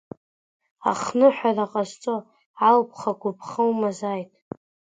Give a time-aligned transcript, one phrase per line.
[0.91, 2.15] Ахныҳәара ҟазҵо
[2.69, 4.31] алԥха-агәыԥха умазааит!